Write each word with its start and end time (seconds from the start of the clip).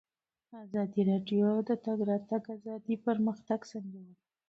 ازادي 0.63 1.01
راډیو 1.11 1.47
د 1.63 1.63
د 1.69 1.71
تګ 1.85 1.97
راتګ 2.09 2.43
ازادي 2.57 2.95
پرمختګ 3.05 3.59
سنجولی. 3.71 4.15